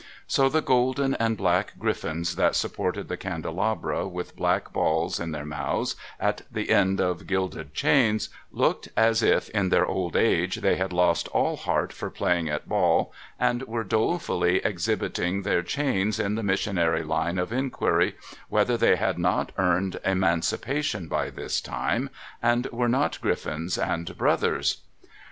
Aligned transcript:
So, 0.25 0.49
the 0.49 0.63
golden 0.63 1.13
and 1.13 1.37
black 1.37 1.73
griffins 1.77 2.35
that 2.35 2.55
supported 2.55 3.07
the 3.07 3.17
candelabra, 3.17 4.07
with 4.07 4.35
black 4.35 4.73
balls 4.73 5.19
in 5.19 5.29
their 5.31 5.45
mouths 5.45 5.95
at 6.19 6.41
the 6.51 6.71
end 6.71 6.99
of 6.99 7.27
gilded 7.27 7.75
chains, 7.75 8.29
looked 8.51 8.89
as 8.97 9.21
if 9.21 9.51
in 9.51 9.69
their 9.69 9.85
old 9.85 10.15
age 10.15 10.55
they 10.61 10.75
had 10.75 10.91
lost 10.91 11.27
all 11.27 11.55
heart 11.55 11.93
for 11.93 12.09
playing 12.09 12.49
at 12.49 12.67
ball, 12.67 13.13
and 13.39 13.61
were 13.67 13.83
dolefully 13.83 14.57
exhibiting 14.65 15.43
their 15.43 15.61
chains 15.61 16.17
in 16.19 16.33
the 16.33 16.41
Missionary 16.41 17.03
line 17.03 17.37
of 17.37 17.53
inquiry, 17.53 18.15
whether 18.49 18.77
they 18.77 18.95
had 18.95 19.19
not 19.19 19.51
earned 19.59 19.99
emancipation 20.03 21.07
by 21.07 21.29
this 21.29 21.61
time, 21.61 22.09
and 22.41 22.65
were 22.71 22.89
not 22.89 23.21
griffins 23.21 23.77
and 23.77 24.17
brothers. 24.17 24.77